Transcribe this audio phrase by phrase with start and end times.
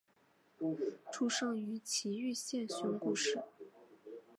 [1.11, 3.39] 出生于崎玉县熊谷市。